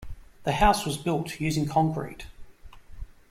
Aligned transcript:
The 0.45 0.53
house 0.53 0.83
was 0.83 0.97
built 0.97 1.39
using 1.39 1.67
concrete. 1.67 2.25